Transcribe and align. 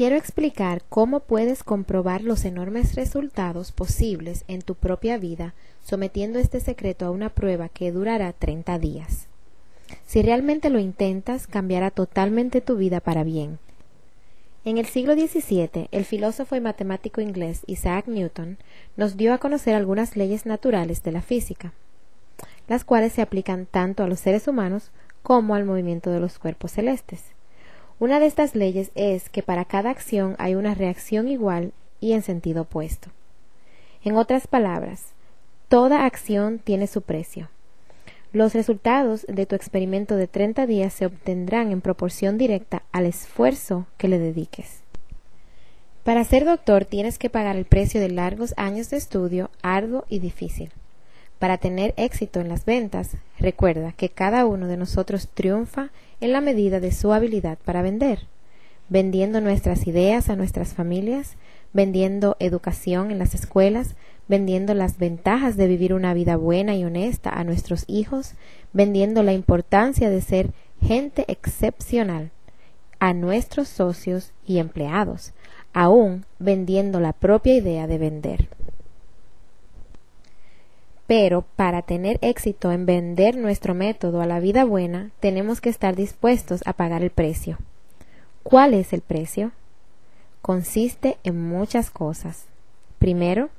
quiero 0.00 0.16
explicar 0.16 0.80
cómo 0.88 1.20
puedes 1.20 1.62
comprobar 1.62 2.22
los 2.22 2.46
enormes 2.46 2.94
resultados 2.94 3.70
posibles 3.70 4.44
en 4.48 4.62
tu 4.62 4.74
propia 4.74 5.18
vida 5.18 5.52
sometiendo 5.84 6.38
este 6.38 6.58
secreto 6.60 7.04
a 7.04 7.10
una 7.10 7.28
prueba 7.28 7.68
que 7.68 7.92
durará 7.92 8.32
30 8.32 8.78
días. 8.78 9.26
Si 10.06 10.22
realmente 10.22 10.70
lo 10.70 10.78
intentas, 10.78 11.46
cambiará 11.46 11.90
totalmente 11.90 12.62
tu 12.62 12.76
vida 12.76 13.00
para 13.00 13.24
bien. 13.24 13.58
En 14.64 14.78
el 14.78 14.86
siglo 14.86 15.12
XVII, 15.12 15.88
el 15.90 16.06
filósofo 16.06 16.56
y 16.56 16.60
matemático 16.60 17.20
inglés 17.20 17.60
Isaac 17.66 18.06
Newton 18.06 18.56
nos 18.96 19.18
dio 19.18 19.34
a 19.34 19.38
conocer 19.38 19.74
algunas 19.74 20.16
leyes 20.16 20.46
naturales 20.46 21.02
de 21.02 21.12
la 21.12 21.20
física, 21.20 21.74
las 22.68 22.84
cuales 22.84 23.12
se 23.12 23.20
aplican 23.20 23.66
tanto 23.66 24.02
a 24.02 24.08
los 24.08 24.20
seres 24.20 24.48
humanos 24.48 24.92
como 25.22 25.54
al 25.54 25.66
movimiento 25.66 26.10
de 26.10 26.20
los 26.20 26.38
cuerpos 26.38 26.72
celestes. 26.72 27.34
Una 28.00 28.18
de 28.18 28.24
estas 28.24 28.54
leyes 28.54 28.90
es 28.94 29.28
que 29.28 29.42
para 29.42 29.66
cada 29.66 29.90
acción 29.90 30.34
hay 30.38 30.54
una 30.54 30.74
reacción 30.74 31.28
igual 31.28 31.74
y 32.00 32.12
en 32.14 32.22
sentido 32.22 32.62
opuesto. 32.62 33.10
En 34.02 34.16
otras 34.16 34.46
palabras, 34.46 35.08
toda 35.68 36.06
acción 36.06 36.60
tiene 36.60 36.86
su 36.86 37.02
precio. 37.02 37.50
Los 38.32 38.54
resultados 38.54 39.26
de 39.28 39.44
tu 39.44 39.54
experimento 39.54 40.16
de 40.16 40.28
30 40.28 40.64
días 40.64 40.94
se 40.94 41.04
obtendrán 41.04 41.72
en 41.72 41.82
proporción 41.82 42.38
directa 42.38 42.84
al 42.90 43.04
esfuerzo 43.04 43.86
que 43.98 44.08
le 44.08 44.18
dediques. 44.18 44.80
Para 46.02 46.24
ser 46.24 46.46
doctor 46.46 46.86
tienes 46.86 47.18
que 47.18 47.28
pagar 47.28 47.56
el 47.56 47.66
precio 47.66 48.00
de 48.00 48.08
largos 48.08 48.54
años 48.56 48.88
de 48.88 48.96
estudio 48.96 49.50
arduo 49.60 50.06
y 50.08 50.20
difícil. 50.20 50.70
Para 51.38 51.58
tener 51.58 51.92
éxito 51.98 52.40
en 52.40 52.48
las 52.48 52.64
ventas, 52.64 53.10
recuerda 53.40 53.92
que 53.92 54.10
cada 54.10 54.46
uno 54.46 54.68
de 54.68 54.76
nosotros 54.76 55.28
triunfa 55.32 55.90
en 56.20 56.32
la 56.32 56.40
medida 56.40 56.78
de 56.78 56.92
su 56.92 57.12
habilidad 57.12 57.58
para 57.64 57.82
vender, 57.82 58.26
vendiendo 58.88 59.40
nuestras 59.40 59.86
ideas 59.86 60.28
a 60.28 60.36
nuestras 60.36 60.74
familias, 60.74 61.36
vendiendo 61.72 62.36
educación 62.38 63.10
en 63.10 63.18
las 63.18 63.34
escuelas, 63.34 63.96
vendiendo 64.28 64.74
las 64.74 64.98
ventajas 64.98 65.56
de 65.56 65.66
vivir 65.66 65.94
una 65.94 66.14
vida 66.14 66.36
buena 66.36 66.76
y 66.76 66.84
honesta 66.84 67.30
a 67.30 67.42
nuestros 67.44 67.84
hijos, 67.88 68.34
vendiendo 68.72 69.22
la 69.22 69.32
importancia 69.32 70.10
de 70.10 70.20
ser 70.20 70.50
gente 70.80 71.24
excepcional 71.28 72.30
a 73.00 73.14
nuestros 73.14 73.68
socios 73.68 74.32
y 74.46 74.58
empleados, 74.58 75.32
aún 75.72 76.26
vendiendo 76.38 77.00
la 77.00 77.12
propia 77.12 77.56
idea 77.56 77.86
de 77.86 77.98
vender. 77.98 78.48
Pero 81.10 81.44
para 81.56 81.82
tener 81.82 82.20
éxito 82.22 82.70
en 82.70 82.86
vender 82.86 83.36
nuestro 83.36 83.74
método 83.74 84.20
a 84.20 84.26
la 84.26 84.38
vida 84.38 84.64
buena, 84.64 85.10
tenemos 85.18 85.60
que 85.60 85.68
estar 85.68 85.96
dispuestos 85.96 86.62
a 86.66 86.72
pagar 86.72 87.02
el 87.02 87.10
precio. 87.10 87.58
¿Cuál 88.44 88.74
es 88.74 88.92
el 88.92 89.00
precio? 89.00 89.50
Consiste 90.40 91.18
en 91.24 91.36
muchas 91.48 91.90
cosas. 91.90 92.44
Primero, 93.00 93.50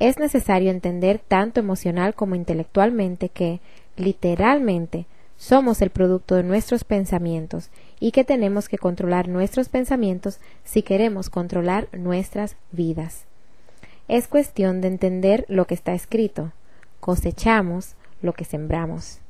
es 0.00 0.18
necesario 0.18 0.72
entender 0.72 1.20
tanto 1.20 1.60
emocional 1.60 2.12
como 2.16 2.34
intelectualmente 2.34 3.28
que, 3.28 3.60
literalmente, 3.96 5.06
somos 5.36 5.82
el 5.82 5.90
producto 5.90 6.34
de 6.34 6.42
nuestros 6.42 6.82
pensamientos 6.82 7.70
y 8.00 8.10
que 8.10 8.24
tenemos 8.24 8.68
que 8.68 8.78
controlar 8.78 9.28
nuestros 9.28 9.68
pensamientos 9.68 10.40
si 10.64 10.82
queremos 10.82 11.30
controlar 11.30 11.86
nuestras 11.92 12.56
vidas. 12.72 13.26
Es 14.08 14.26
cuestión 14.26 14.80
de 14.80 14.88
entender 14.88 15.44
lo 15.48 15.68
que 15.68 15.74
está 15.74 15.94
escrito, 15.94 16.50
cosechamos 17.00 17.94
lo 18.22 18.32
que 18.32 18.44
sembramos. 18.44 19.20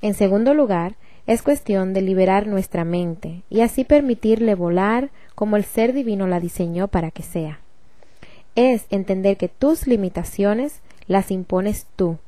En 0.00 0.14
segundo 0.14 0.54
lugar, 0.54 0.96
es 1.26 1.42
cuestión 1.42 1.92
de 1.92 2.02
liberar 2.02 2.46
nuestra 2.46 2.84
mente 2.84 3.42
y 3.48 3.60
así 3.60 3.84
permitirle 3.84 4.54
volar 4.54 5.10
como 5.34 5.56
el 5.56 5.64
ser 5.64 5.92
divino 5.92 6.26
la 6.26 6.40
diseñó 6.40 6.88
para 6.88 7.10
que 7.10 7.22
sea. 7.22 7.60
Es 8.56 8.86
entender 8.90 9.36
que 9.36 9.48
tus 9.48 9.86
limitaciones 9.86 10.80
las 11.06 11.30
impones 11.30 11.86
tú 11.96 12.18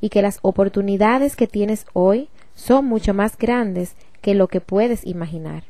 y 0.00 0.10
que 0.10 0.22
las 0.22 0.38
oportunidades 0.42 1.34
que 1.34 1.46
tienes 1.46 1.86
hoy 1.92 2.28
son 2.54 2.86
mucho 2.86 3.14
más 3.14 3.36
grandes 3.36 3.96
que 4.20 4.34
lo 4.34 4.48
que 4.48 4.60
puedes 4.60 5.04
imaginar. 5.04 5.64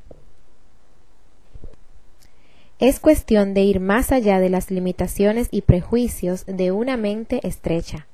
Es 2.79 3.01
cuestión 3.01 3.55
de 3.55 3.63
ir 3.63 3.81
más 3.81 4.13
allá 4.13 4.41
de 4.41 4.51
las 4.51 4.71
limitaciones 4.71 5.49
y 5.51 5.63
prejuicios 5.63 6.45
de 6.47 6.73
una 6.73 6.97
mente 6.97 7.47
estrecha 7.47 8.07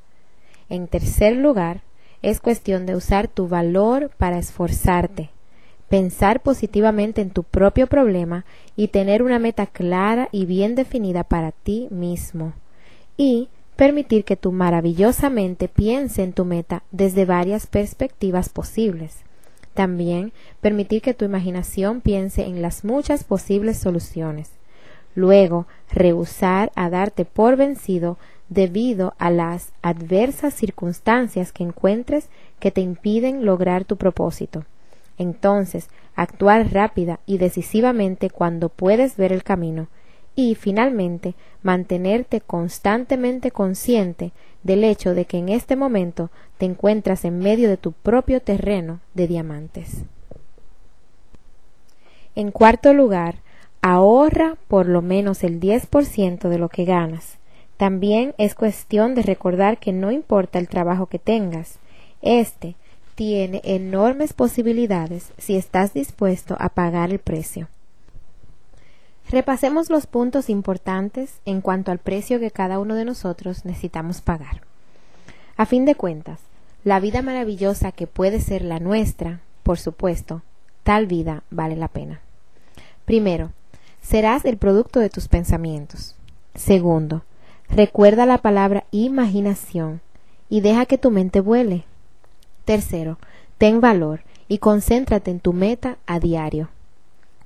en 0.71 0.87
tercer 0.89 1.37
lugar, 1.37 1.83
es 2.23 2.41
cuestión 2.41 2.87
de 2.87 2.97
usar 2.97 3.29
tu 3.29 3.49
valor 3.49 4.11
para 4.17 4.39
esforzarte, 4.39 5.31
pensar 5.89 6.41
positivamente 6.41 7.21
en 7.21 7.31
tu 7.31 7.43
propio 7.43 7.87
problema 7.87 8.45
y 8.77 8.89
tener 8.89 9.23
una 9.23 9.39
meta 9.39 9.67
clara 9.67 10.29
y 10.33 10.47
bien 10.47 10.75
definida 10.75 11.25
para 11.25 11.53
ti 11.53 11.89
mismo. 11.91 12.55
Y 13.17 13.49
permitir 13.77 14.25
que 14.25 14.37
tu 14.37 14.53
maravillosa 14.53 15.31
mente 15.31 15.67
piense 15.69 16.23
en 16.23 16.33
tu 16.33 16.45
meta 16.45 16.83
desde 16.93 17.25
varias 17.25 17.67
perspectivas 17.67 18.49
posibles. 18.49 19.25
También 19.75 20.33
permitir 20.61 21.01
que 21.01 21.15
tu 21.15 21.25
imaginación 21.25 22.01
piense 22.01 22.45
en 22.45 22.61
las 22.61 22.85
muchas 22.85 23.25
posibles 23.25 23.79
soluciones. 23.79 24.51
Luego, 25.15 25.67
rehusar 25.91 26.71
a 26.75 26.91
darte 26.91 27.25
por 27.25 27.57
vencido 27.57 28.19
debido 28.51 29.15
a 29.19 29.31
las 29.31 29.73
adversas 29.81 30.53
circunstancias 30.53 31.53
que 31.53 31.63
encuentres 31.63 32.29
que 32.59 32.71
te 32.71 32.83
impiden 32.83 33.47
lograr 33.47 33.85
tu 33.85 33.97
propósito. 33.97 34.65
Entonces, 35.17 35.89
actuar 36.17 36.73
rápida 36.73 37.21
y 37.27 37.39
decisivamente 37.39 38.29
cuando 38.29 38.69
puedes 38.69 39.17
ver 39.17 39.33
el 39.33 39.45
camino 39.45 39.89
y, 40.35 40.57
finalmente, 40.57 41.35
mantenerte 41.63 42.41
constantemente 42.41 43.51
consciente 43.51 44.33
del 44.63 44.85
hecho 44.85 45.15
de 45.15 45.25
que 45.25 45.39
en 45.39 45.49
este 45.49 45.77
momento 45.77 46.31
te 46.59 46.67
encuentras 46.67 47.25
en 47.25 47.39
medio 47.39 47.69
de 47.69 47.77
tu 47.77 47.93
propio 47.93 48.41
terreno 48.41 49.01
de 49.15 49.29
diamantes. 49.29 50.03
En 52.35 52.51
cuarto 52.51 52.95
lugar, 52.95 53.37
ahorra 53.81 54.57
por 54.69 54.87
lo 54.87 55.03
menos 55.03 55.45
el 55.45 55.61
10% 55.61 56.49
de 56.49 56.59
lo 56.59 56.69
que 56.69 56.85
ganas 56.85 57.40
también 57.81 58.35
es 58.37 58.55
cuestión 58.55 59.15
de 59.15 59.23
recordar 59.23 59.79
que 59.79 59.95
no 59.95 60.11
importa 60.11 60.59
el 60.59 60.69
trabajo 60.69 61.07
que 61.07 61.19
tengas, 61.19 61.79
este 62.21 62.75
tiene 63.15 63.63
enormes 63.65 64.35
posibilidades 64.35 65.33
si 65.39 65.57
estás 65.57 65.95
dispuesto 65.95 66.59
a 66.61 66.69
pagar 66.69 67.11
el 67.11 67.21
precio. 67.21 67.69
Repasemos 69.31 69.89
los 69.89 70.07
puntos 70.07 70.51
importantes 70.51 71.41
en 71.47 71.63
cuanto 71.63 71.91
al 71.91 72.01
precio 72.01 72.39
que 72.39 72.51
cada 72.51 72.79
uno 72.79 72.95
de 72.97 73.07
nosotros 73.07 73.65
necesitamos 73.65 74.21
pagar. 74.21 74.61
A 75.57 75.65
fin 75.65 75.87
de 75.87 75.95
cuentas, 75.95 76.39
la 76.85 77.01
vida 77.01 77.23
maravillosa 77.23 77.93
que 77.93 78.07
puede 78.07 78.41
ser 78.41 78.61
la 78.61 78.79
nuestra, 78.79 79.41
por 79.63 79.79
supuesto, 79.79 80.43
tal 80.83 81.07
vida 81.07 81.45
vale 81.51 81.77
la 81.77 81.89
pena. 81.89 82.21
Primero, 83.07 83.53
serás 84.03 84.45
el 84.45 84.59
producto 84.59 85.01
de 85.01 85.09
tus 85.09 85.29
pensamientos. 85.29 86.15
Segundo, 86.55 87.23
Recuerda 87.73 88.27
la 88.27 88.39
palabra 88.39 88.85
imaginación 88.91 90.01
y 90.49 90.61
deja 90.61 90.87
que 90.87 90.99
tu 90.99 91.13
mente 91.13 91.41
vuele. 91.41 91.85
Tercero, 92.65 93.19
ten 93.59 93.81
valor 93.81 94.23
y 94.49 94.59
concéntrate 94.59 95.31
en 95.31 95.39
tu 95.39 95.53
meta 95.53 95.97
a 96.07 96.19
diario. 96.19 96.69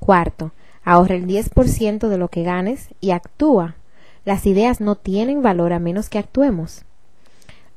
Cuarto, 0.00 0.52
ahorra 0.82 1.16
el 1.16 1.26
10% 1.26 2.08
de 2.08 2.16
lo 2.16 2.28
que 2.28 2.42
ganes 2.42 2.88
y 3.02 3.10
actúa. 3.10 3.76
Las 4.24 4.46
ideas 4.46 4.80
no 4.80 4.96
tienen 4.96 5.42
valor 5.42 5.74
a 5.74 5.78
menos 5.78 6.08
que 6.08 6.18
actuemos. 6.18 6.84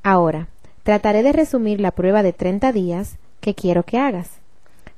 Ahora, 0.01 0.47
trataré 0.83 1.23
de 1.23 1.33
resumir 1.33 1.81
la 1.81 1.91
prueba 1.91 2.23
de 2.23 2.31
30 2.31 2.71
días 2.71 3.17
que 3.41 3.55
quiero 3.55 3.83
que 3.83 3.97
hagas. 3.97 4.29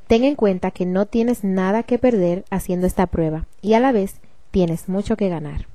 Ten 0.05 0.23
en 0.23 0.35
cuenta 0.35 0.69
que 0.69 0.85
no 0.85 1.07
tienes 1.07 1.43
nada 1.43 1.81
que 1.81 1.97
perder 1.97 2.45
haciendo 2.51 2.85
esta 2.85 3.07
prueba 3.07 3.47
y 3.63 3.73
a 3.73 3.79
la 3.79 3.91
vez 3.91 4.17
tienes 4.51 4.87
mucho 4.87 5.17
que 5.17 5.29
ganar. 5.29 5.68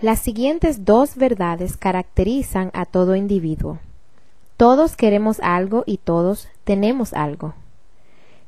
Las 0.00 0.18
siguientes 0.18 0.84
dos 0.84 1.14
verdades 1.16 1.76
caracterizan 1.76 2.70
a 2.74 2.84
todo 2.84 3.14
individuo. 3.14 3.78
Todos 4.56 4.96
queremos 4.96 5.38
algo 5.40 5.84
y 5.86 5.98
todos 5.98 6.48
tenemos 6.64 7.12
algo. 7.14 7.54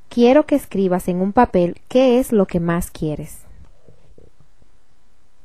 Quiero 0.08 0.44
que 0.44 0.56
escribas 0.56 1.08
en 1.08 1.20
un 1.20 1.32
papel 1.32 1.80
qué 1.88 2.18
es 2.18 2.32
lo 2.32 2.46
que 2.46 2.60
más 2.60 2.90
quieres. 2.90 3.38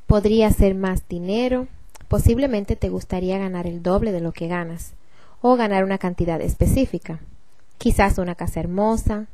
Podría 0.06 0.50
ser 0.50 0.74
más 0.74 1.08
dinero, 1.08 1.68
posiblemente 2.08 2.76
te 2.76 2.88
gustaría 2.88 3.38
ganar 3.38 3.66
el 3.66 3.82
doble 3.82 4.12
de 4.12 4.20
lo 4.20 4.32
que 4.32 4.48
ganas, 4.48 4.94
o 5.40 5.56
ganar 5.56 5.84
una 5.84 5.98
cantidad 5.98 6.40
específica, 6.40 7.20
quizás 7.78 8.18
una 8.18 8.34
casa 8.34 8.60
hermosa, 8.60 9.26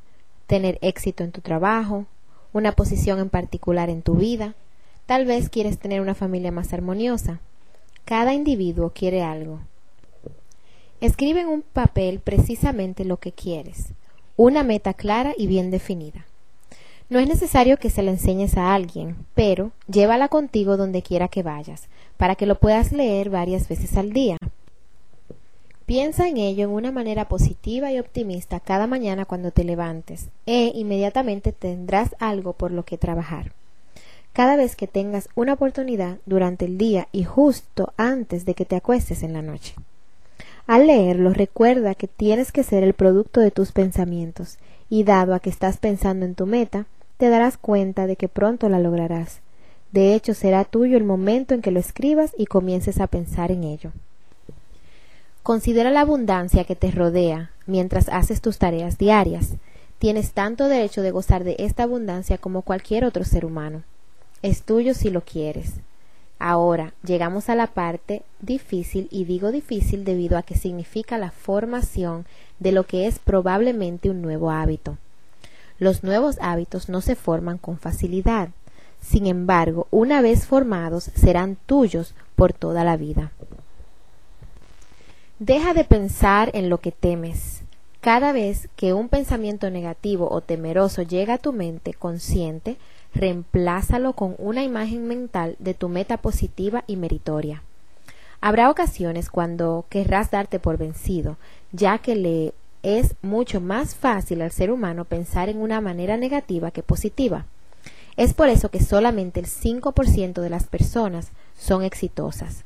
tener 0.47 0.79
éxito 0.82 1.25
en 1.25 1.32
tu 1.32 1.41
trabajo, 1.41 2.06
una 2.53 2.73
posición 2.73 3.19
en 3.19 3.31
particular 3.31 3.91
en 3.91 4.03
tu 4.03 4.14
vida, 4.14 4.55
Tal 5.08 5.25
vez 5.25 5.49
quieres 5.49 5.78
tener 5.78 6.02
una 6.02 6.14
familia 6.14 6.52
más 6.52 6.75
armoniosa. 6.75 7.40
Cada 8.05 8.34
individuo 8.34 8.93
quiere 8.94 9.22
algo. 9.22 9.60
Escribe 11.00 11.40
en 11.40 11.49
un 11.49 11.62
papel 11.62 12.20
precisamente 12.20 13.06
lo 13.06 13.16
que 13.16 13.32
quieres, 13.32 13.94
una 14.37 14.64
meta 14.64 14.93
clara 14.93 15.32
y 15.34 15.46
bien 15.46 15.70
definida. 15.70 16.26
No 17.08 17.19
es 17.19 17.26
necesario 17.26 17.78
que 17.78 17.88
se 17.88 18.02
la 18.02 18.10
enseñes 18.10 18.58
a 18.58 18.75
alguien, 18.75 19.16
pero 19.32 19.70
llévala 19.90 20.28
contigo 20.28 20.76
donde 20.76 21.00
quiera 21.00 21.28
que 21.28 21.43
vayas, 21.43 21.88
para 22.19 22.34
que 22.34 22.44
lo 22.44 22.61
puedas 22.61 22.93
leer 22.93 23.31
varias 23.31 23.66
veces 23.66 23.96
al 23.96 24.12
día. 24.12 24.37
Piensa 25.87 26.28
en 26.28 26.37
ello 26.37 26.64
en 26.64 26.70
una 26.70 26.93
manera 26.93 27.28
positiva 27.28 27.90
y 27.90 27.99
optimista 27.99 28.61
cada 28.61 28.87
mañana 28.87 29.25
cuando 29.25 29.52
te 29.52 29.64
levantes, 29.64 30.28
e 30.44 30.70
inmediatamente 30.75 31.52
tendrás 31.52 32.14
algo 32.19 32.52
por 32.52 32.72
lo 32.72 32.84
que 32.84 32.99
trabajar. 32.99 33.54
Cada 34.38 34.55
vez 34.55 34.76
que 34.76 34.87
tengas 34.87 35.29
una 35.35 35.55
oportunidad 35.55 36.19
durante 36.25 36.64
el 36.64 36.79
día 36.79 37.08
y 37.11 37.25
justo 37.25 37.93
antes 37.96 38.44
de 38.44 38.55
que 38.55 38.64
te 38.64 38.76
acuestes 38.76 39.25
en 39.25 39.32
la 39.32 39.43
noche. 39.43 39.75
Al 40.69 40.87
leerlo, 40.87 41.32
recuerda 41.32 41.96
que 41.96 42.06
tienes 42.06 42.52
que 42.52 42.62
ser 42.62 42.85
el 42.85 42.94
producto 42.94 43.40
de 43.40 43.50
tus 43.50 43.73
pensamientos, 43.73 44.58
y 44.88 45.02
dado 45.02 45.35
a 45.35 45.40
que 45.40 45.50
estás 45.50 45.79
pensando 45.79 46.25
en 46.25 46.37
tu 46.37 46.46
meta, 46.46 46.87
te 47.17 47.31
darás 47.31 47.56
cuenta 47.56 48.06
de 48.06 48.14
que 48.14 48.29
pronto 48.29 48.69
la 48.69 48.79
lograrás. 48.79 49.40
De 49.90 50.14
hecho, 50.14 50.35
será 50.35 50.62
tuyo 50.62 50.96
el 50.96 51.02
momento 51.02 51.52
en 51.52 51.61
que 51.61 51.73
lo 51.73 51.81
escribas 51.81 52.31
y 52.38 52.46
comiences 52.46 53.00
a 53.00 53.08
pensar 53.08 53.50
en 53.50 53.64
ello. 53.64 53.90
Considera 55.43 55.90
la 55.90 56.02
abundancia 56.02 56.62
que 56.62 56.76
te 56.76 56.93
rodea 56.93 57.50
mientras 57.67 58.08
haces 58.08 58.40
tus 58.40 58.58
tareas 58.58 58.99
diarias. 58.99 59.55
Tienes 59.99 60.31
tanto 60.31 60.69
derecho 60.69 61.02
de 61.02 61.11
gozar 61.11 61.43
de 61.43 61.56
esta 61.58 61.82
abundancia 61.82 62.38
como 62.38 62.62
cualquier 62.62 63.05
otro 63.05 63.25
ser 63.25 63.44
humano. 63.44 63.82
Es 64.43 64.62
tuyo 64.62 64.94
si 64.94 65.11
lo 65.11 65.23
quieres. 65.23 65.75
Ahora 66.38 66.94
llegamos 67.02 67.49
a 67.49 67.56
la 67.56 67.67
parte 67.67 68.23
difícil 68.40 69.08
y 69.11 69.25
digo 69.25 69.50
difícil 69.50 70.05
debido 70.05 70.38
a 70.38 70.43
que 70.43 70.56
significa 70.56 71.19
la 71.19 71.32
formación 71.32 72.26
de 72.61 72.70
lo 72.70 72.87
que 72.87 73.06
es 73.06 73.19
probablemente 73.19 74.08
un 74.08 74.23
nuevo 74.23 74.50
hábito. 74.50 74.99
Los 75.79 76.05
nuevos 76.05 76.37
hábitos 76.40 76.88
no 76.88 77.00
se 77.00 77.17
forman 77.17 77.58
con 77.58 77.79
facilidad. 77.79 78.50
Sin 79.00 79.26
embargo, 79.26 79.87
una 79.90 80.20
vez 80.20 80.46
formados 80.46 81.11
serán 81.14 81.56
tuyos 81.67 82.14
por 82.37 82.52
toda 82.52 82.85
la 82.85 82.96
vida. 82.96 83.32
Deja 85.40 85.75
de 85.75 85.85
pensar 85.85 86.50
en 86.55 86.69
lo 86.69 86.79
que 86.79 86.93
temes. 86.93 87.62
Cada 88.00 88.32
vez 88.32 88.69
que 88.76 88.93
un 88.93 89.08
pensamiento 89.08 89.70
negativo 89.70 90.29
o 90.31 90.40
temeroso 90.40 91.02
llega 91.02 91.35
a 91.35 91.38
tu 91.38 91.52
mente 91.52 91.94
consciente, 91.94 92.76
reemplázalo 93.19 94.15
con 94.15 94.35
una 94.38 94.65
imagen 94.65 95.06
mental 95.06 95.56
de 95.59 95.75
tu 95.75 95.88
meta 95.88 96.17
positiva 96.17 96.85
y 96.87 96.97
meritoria. 96.97 97.62
Habrá 98.41 98.70
ocasiones 98.70 99.31
cuando 99.31 99.85
querrás 99.88 100.31
darte 100.31 100.59
por 100.59 100.79
vencido, 100.79 101.37
ya 101.73 101.99
que 101.99 102.15
le 102.15 102.55
es 102.82 103.15
mucho 103.23 103.61
más 103.61 103.94
fácil 103.94 104.41
al 104.41 104.53
ser 104.53 104.70
humano 104.70 105.05
pensar 105.05 105.49
en 105.49 105.59
una 105.59 105.81
manera 105.81 106.17
negativa 106.17 106.70
que 106.70 106.82
positiva. 106.82 107.44
Es 108.17 108.35
por 108.35 108.49
eso 108.49 108.70
que 108.70 108.82
solamente 108.82 109.41
el 109.41 109.47
5% 109.47 110.41
de 110.41 110.50
las 110.50 110.64
personas 110.64 111.31
son 111.56 111.82
exitosas 111.82 112.64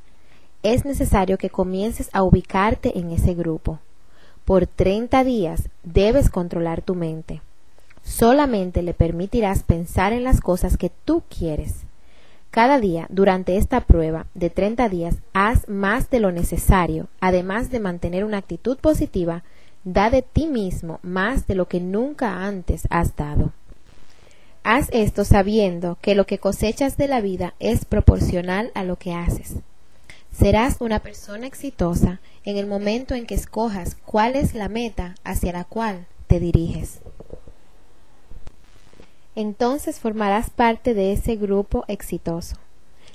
es 0.62 0.84
necesario 0.84 1.38
que 1.38 1.50
comiences 1.50 2.08
a 2.12 2.22
ubicarte 2.22 2.98
en 2.98 3.10
ese 3.10 3.34
grupo. 3.34 3.81
Por 4.44 4.66
30 4.66 5.25
días 5.25 5.69
debes 5.82 6.31
controlar 6.31 6.82
tu 6.82 6.94
mente. 6.94 7.43
Solamente 8.02 8.82
le 8.82 8.94
permitirás 8.94 9.62
pensar 9.62 10.12
en 10.12 10.25
las 10.25 10.40
cosas 10.40 10.76
que 10.76 10.90
tú 11.04 11.22
quieres. 11.28 11.84
Cada 12.50 12.81
día 12.81 13.06
durante 13.08 13.56
esta 13.56 13.81
prueba 13.81 14.26
de 14.34 14.50
30 14.50 14.88
días 14.90 15.16
haz 15.32 15.69
más 15.69 16.10
de 16.10 16.20
lo 16.20 16.32
necesario, 16.32 17.08
además 17.20 17.70
de 17.70 17.81
mantener 17.81 18.25
una 18.25 18.38
actitud 18.38 18.76
positiva, 18.76 19.43
da 19.84 20.10
de 20.10 20.22
ti 20.22 20.46
mismo 20.46 21.00
más 21.02 21.46
de 21.46 21.54
lo 21.54 21.66
que 21.66 21.81
nunca 21.81 22.44
antes 22.44 22.87
has 22.90 23.16
dado. 23.16 23.52
Haz 24.64 24.88
esto 24.93 25.25
sabiendo 25.25 25.98
que 26.00 26.14
lo 26.14 26.26
que 26.26 26.38
cosechas 26.38 26.96
de 26.96 27.08
la 27.08 27.20
vida 27.20 27.55
es 27.58 27.84
proporcional 27.84 28.70
a 28.75 28.84
lo 28.84 28.96
que 28.96 29.14
haces. 29.14 29.55
Serás 30.31 30.76
una 30.81 31.00
persona 31.00 31.46
exitosa 31.46 32.20
en 32.44 32.56
el 32.56 32.66
momento 32.66 33.14
en 33.14 33.26
que 33.26 33.34
escojas 33.34 33.96
cuál 34.05 34.37
es 34.37 34.55
la 34.55 34.69
meta 34.69 35.14
hacia 35.25 35.52
la 35.52 35.64
cual 35.64 36.06
te 36.26 36.38
diriges. 36.38 37.00
Entonces 39.34 39.99
formarás 39.99 40.50
parte 40.50 40.94
de 40.94 41.12
ese 41.12 41.37
grupo 41.37 41.84
exitoso. 41.88 42.56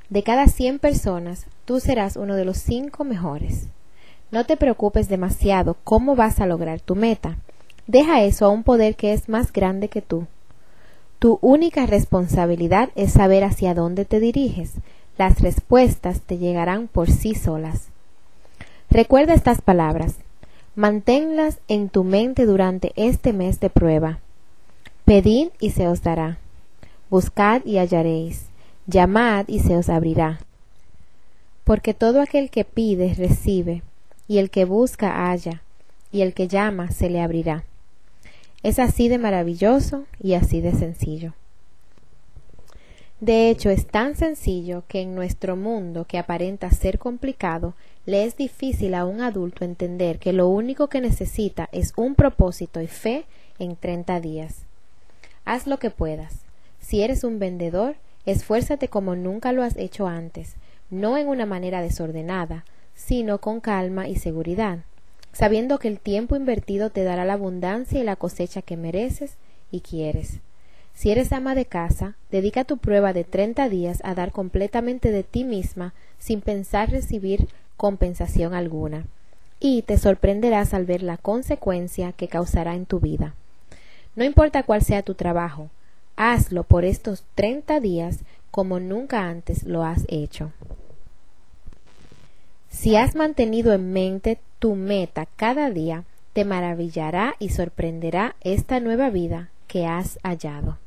De 0.10 0.24
cada 0.24 0.48
100 0.48 0.80
personas, 0.80 1.46
tú 1.66 1.80
serás 1.80 2.16
uno 2.16 2.36
de 2.36 2.46
los 2.46 2.58
cinco 2.58 3.04
mejores. 3.04 3.68
No 4.31 4.46
te 4.46 4.58
preocupes 4.58 5.10
demasiado 5.10 5.78
cómo 5.84 6.16
vas 6.16 6.40
a 6.40 6.48
lograr 6.48 6.80
tu 6.81 6.96
meta. 6.96 7.38
Deja 7.86 8.24
eso 8.24 8.46
a 8.46 8.50
un 8.50 8.64
poder 8.64 8.96
que 8.96 9.14
es 9.14 9.30
más 9.30 9.54
grande 9.54 9.90
que 9.90 10.02
tú. 10.02 10.28
Tu 11.19 11.40
única 11.42 11.86
responsabilidad 11.86 12.90
es 12.96 13.14
saber 13.14 13.44
hacia 13.44 13.74
dónde 13.74 14.06
te 14.06 14.19
diriges, 14.19 14.74
las 15.18 15.42
respuestas 15.42 16.22
te 16.22 16.38
llegarán 16.38 16.88
por 16.88 17.10
sí 17.10 17.34
solas. 17.34 17.90
Recuerda 18.90 19.34
estas 19.34 19.62
palabras. 19.62 20.16
Manténlas 20.75 21.60
en 21.68 21.90
tu 21.90 22.04
mente 22.04 22.46
durante 22.46 22.94
este 22.96 23.34
mes 23.34 23.60
de 23.60 23.69
prueba. 23.69 24.19
Pedid 25.07 25.51
y 25.62 25.69
se 25.69 25.88
os 25.88 26.04
dará. 26.04 26.38
Buscad 27.09 27.63
y 27.63 27.77
hallaréis. 27.77 28.48
Llamad 28.88 29.48
y 29.48 29.62
se 29.62 29.77
os 29.77 29.88
abrirá. 29.88 30.39
Porque 31.63 31.94
todo 31.94 32.19
aquel 32.19 32.50
que 32.50 32.65
pide 32.65 33.13
recibe, 33.13 33.83
y 34.27 34.39
el 34.39 34.50
que 34.50 34.65
busca 34.65 35.30
halla, 35.30 35.62
y 36.12 36.24
el 36.24 36.33
que 36.33 36.50
llama 36.50 36.92
se 36.92 37.09
le 37.09 37.21
abrirá. 37.21 37.63
Es 38.63 38.80
así 38.80 39.07
de 39.07 39.18
maravilloso 39.18 40.04
y 40.21 40.33
así 40.33 40.59
de 40.59 40.74
sencillo. 40.74 41.36
De 43.21 43.50
hecho, 43.50 43.69
es 43.69 43.88
tan 43.88 44.13
sencillo 44.18 44.83
que 44.89 45.00
en 45.00 45.15
nuestro 45.15 45.56
mundo 45.56 46.04
que 46.04 46.18
aparenta 46.18 46.69
ser 46.69 47.00
complicado, 47.00 47.75
le 48.06 48.25
es 48.25 48.36
difícil 48.36 48.94
a 48.94 49.06
un 49.06 49.21
adulto 49.21 49.63
entender 49.63 50.19
que 50.19 50.33
lo 50.33 50.50
único 50.50 50.89
que 50.89 51.00
necesita 51.00 51.69
es 51.71 51.94
un 51.95 52.13
propósito 52.15 52.81
y 52.81 52.88
fe 52.88 53.24
en 53.57 53.77
30 53.77 54.19
días. 54.19 54.67
Haz 55.47 55.65
lo 55.65 55.79
que 55.79 55.91
puedas. 55.91 56.41
Si 56.81 57.03
eres 57.03 57.23
un 57.23 57.39
vendedor, 57.39 57.95
esfuérzate 58.25 58.89
como 58.89 59.15
nunca 59.15 59.53
lo 59.53 59.63
has 59.63 59.77
hecho 59.77 60.05
antes, 60.05 60.57
no 60.89 61.17
en 61.17 61.29
una 61.29 61.45
manera 61.45 61.81
desordenada, 61.81 62.65
sino 62.95 63.38
con 63.38 63.61
calma 63.61 64.09
y 64.09 64.17
seguridad, 64.17 64.79
sabiendo 65.31 65.79
que 65.79 65.88
el 65.88 66.01
tiempo 66.01 66.35
invertido 66.35 66.89
te 66.89 67.06
dará 67.06 67.23
la 67.23 67.35
abundancia 67.35 67.97
y 67.97 68.04
la 68.04 68.18
cosecha 68.18 68.61
que 68.61 68.75
mereces 68.75 69.37
y 69.71 69.80
quieres. 69.80 70.42
Si 70.94 71.11
eres 71.11 71.31
ama 71.31 71.56
de 71.56 71.63
casa, 71.63 72.18
dedica 72.30 72.66
tu 72.66 72.77
prueba 72.77 73.13
de 73.13 73.23
30 73.23 73.69
días 73.69 74.01
a 74.04 74.16
dar 74.16 74.33
completamente 74.33 75.11
de 75.11 75.23
ti 75.23 75.45
misma 75.45 75.94
sin 76.18 76.42
pensar 76.42 76.92
recibir 76.92 77.47
compensación 77.77 78.54
alguna, 78.54 79.06
y 79.61 79.83
te 79.83 79.97
sorprenderás 79.97 80.73
al 80.73 80.83
ver 80.83 81.04
la 81.04 81.16
consecuencia 81.16 82.11
que 82.11 82.27
causará 82.27 82.75
en 82.75 82.85
tu 82.85 82.99
vida. 82.99 83.33
No 84.18 84.24
importa 84.24 84.64
cuál 84.64 84.81
sea 84.81 85.04
tu 85.04 85.14
trabajo, 85.14 85.69
hazlo 86.16 86.64
por 86.64 86.86
estos 86.86 87.24
30 87.36 87.80
días 87.80 88.18
como 88.50 88.80
nunca 88.80 89.30
antes 89.30 89.62
lo 89.62 89.83
has 89.83 90.06
hecho. 90.07 90.52
Si 92.68 92.95
has 92.95 93.14
mantenido 93.14 93.74
en 93.74 93.94
mente 93.94 94.40
tu 94.57 94.74
meta 94.74 95.28
cada 95.36 95.69
día, 95.69 96.04
te 96.33 96.45
maravillará 96.45 97.36
y 97.38 97.50
sorprenderá 97.50 98.36
esta 98.42 98.80
nueva 98.80 99.12
vida 99.12 99.52
que 99.68 99.86
has 99.86 100.18
hallado. 100.24 100.80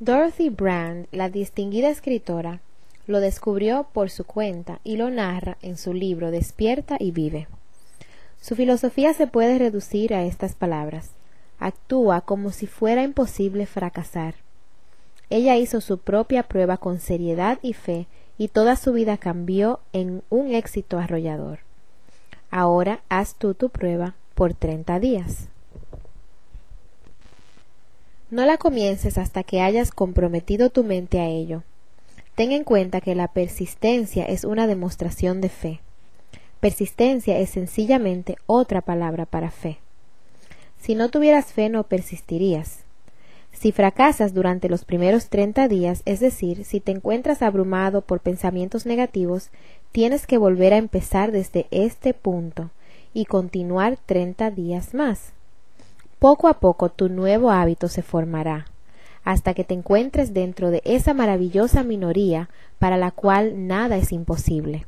Dorothy 0.00 0.48
Brand, 0.48 1.06
la 1.12 1.30
distinguida 1.30 1.88
escritora, 1.88 2.58
lo 3.06 3.20
descubrió 3.20 3.86
por 3.92 4.10
su 4.10 4.24
cuenta 4.24 4.80
y 4.82 4.96
lo 4.96 5.08
narra 5.08 5.56
en 5.62 5.78
su 5.78 5.94
libro 5.94 6.32
Despierta 6.32 6.96
y 6.98 7.12
vive. 7.12 7.46
Su 8.46 8.54
filosofía 8.54 9.12
se 9.12 9.26
puede 9.26 9.58
reducir 9.58 10.14
a 10.14 10.22
estas 10.22 10.54
palabras. 10.54 11.10
Actúa 11.58 12.20
como 12.20 12.52
si 12.52 12.68
fuera 12.68 13.02
imposible 13.02 13.66
fracasar. 13.66 14.36
Ella 15.30 15.56
hizo 15.56 15.80
su 15.80 15.98
propia 15.98 16.44
prueba 16.44 16.76
con 16.76 17.00
seriedad 17.00 17.58
y 17.60 17.72
fe 17.72 18.06
y 18.38 18.46
toda 18.46 18.76
su 18.76 18.92
vida 18.92 19.16
cambió 19.16 19.80
en 19.92 20.22
un 20.30 20.54
éxito 20.54 21.00
arrollador. 21.00 21.58
Ahora 22.52 23.00
haz 23.08 23.34
tú 23.34 23.54
tu 23.54 23.68
prueba 23.68 24.14
por 24.36 24.54
treinta 24.54 25.00
días. 25.00 25.48
No 28.30 28.46
la 28.46 28.58
comiences 28.58 29.18
hasta 29.18 29.42
que 29.42 29.60
hayas 29.60 29.90
comprometido 29.90 30.70
tu 30.70 30.84
mente 30.84 31.18
a 31.18 31.26
ello. 31.26 31.64
Ten 32.36 32.52
en 32.52 32.62
cuenta 32.62 33.00
que 33.00 33.16
la 33.16 33.26
persistencia 33.26 34.24
es 34.24 34.44
una 34.44 34.68
demostración 34.68 35.40
de 35.40 35.48
fe. 35.48 35.80
Persistencia 36.66 37.38
es 37.38 37.50
sencillamente 37.50 38.38
otra 38.46 38.80
palabra 38.80 39.24
para 39.24 39.52
fe. 39.52 39.78
Si 40.78 40.96
no 40.96 41.10
tuvieras 41.10 41.52
fe 41.52 41.68
no 41.68 41.84
persistirías. 41.84 42.80
Si 43.52 43.70
fracasas 43.70 44.34
durante 44.34 44.68
los 44.68 44.84
primeros 44.84 45.28
treinta 45.28 45.68
días, 45.68 46.02
es 46.06 46.18
decir, 46.18 46.64
si 46.64 46.80
te 46.80 46.90
encuentras 46.90 47.40
abrumado 47.40 48.00
por 48.00 48.18
pensamientos 48.18 48.84
negativos, 48.84 49.50
tienes 49.92 50.26
que 50.26 50.38
volver 50.38 50.72
a 50.72 50.78
empezar 50.78 51.30
desde 51.30 51.68
este 51.70 52.14
punto 52.14 52.70
y 53.14 53.26
continuar 53.26 53.96
treinta 54.04 54.50
días 54.50 54.92
más. 54.92 55.34
Poco 56.18 56.48
a 56.48 56.58
poco 56.58 56.88
tu 56.88 57.08
nuevo 57.08 57.52
hábito 57.52 57.86
se 57.86 58.02
formará, 58.02 58.66
hasta 59.22 59.54
que 59.54 59.62
te 59.62 59.74
encuentres 59.74 60.34
dentro 60.34 60.72
de 60.72 60.82
esa 60.84 61.14
maravillosa 61.14 61.84
minoría 61.84 62.50
para 62.80 62.96
la 62.96 63.12
cual 63.12 63.68
nada 63.68 63.96
es 63.98 64.10
imposible. 64.10 64.84